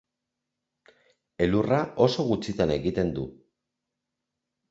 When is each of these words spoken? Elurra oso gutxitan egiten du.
Elurra 1.47 1.83
oso 2.07 2.25
gutxitan 2.31 2.73
egiten 2.77 3.11
du. 3.19 3.27